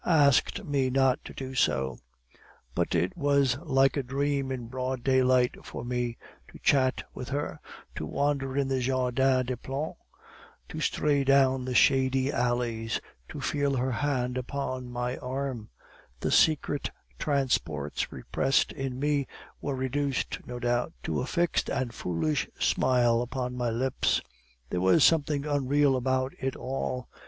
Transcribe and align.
asked 0.03 0.63
me 0.63 0.89
not 0.89 1.23
to 1.23 1.31
do 1.31 1.53
so. 1.53 1.95
But 2.73 2.95
it 2.95 3.15
was 3.15 3.59
like 3.59 3.95
a 3.95 4.01
dream 4.01 4.51
in 4.51 4.65
broad 4.65 5.03
daylight 5.03 5.63
for 5.63 5.85
me, 5.85 6.17
to 6.51 6.57
chat 6.57 7.03
with 7.13 7.29
her, 7.29 7.59
to 7.97 8.07
wander 8.07 8.57
in 8.57 8.67
the 8.67 8.79
Jardin 8.79 9.45
des 9.45 9.55
Plantes, 9.57 9.99
to 10.69 10.79
stray 10.79 11.23
down 11.23 11.65
the 11.65 11.75
shady 11.75 12.31
alleys, 12.33 12.99
to 13.29 13.39
feel 13.39 13.75
her 13.75 13.91
hand 13.91 14.39
upon 14.39 14.89
my 14.89 15.17
arm; 15.17 15.69
the 16.19 16.31
secret 16.31 16.89
transports 17.19 18.11
repressed 18.11 18.71
in 18.71 18.99
me 18.99 19.27
were 19.61 19.75
reduced, 19.75 20.39
no 20.47 20.57
doubt, 20.57 20.93
to 21.03 21.21
a 21.21 21.27
fixed 21.27 21.69
and 21.69 21.93
foolish 21.93 22.49
smile 22.57 23.21
upon 23.21 23.55
my 23.55 23.69
lips; 23.69 24.19
there 24.71 24.81
was 24.81 25.03
something 25.03 25.45
unreal 25.45 25.95
about 25.95 26.33
it 26.39 26.55
all. 26.55 27.07